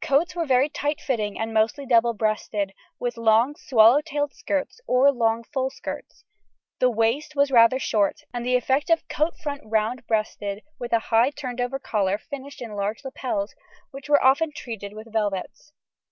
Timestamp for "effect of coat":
8.54-9.36